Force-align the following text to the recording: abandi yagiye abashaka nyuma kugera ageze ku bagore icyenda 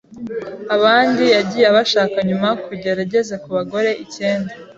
abandi 0.75 1.23
yagiye 1.35 1.65
abashaka 1.71 2.17
nyuma 2.27 2.49
kugera 2.65 2.97
ageze 3.05 3.33
ku 3.43 3.49
bagore 3.55 3.89
icyenda 4.03 4.53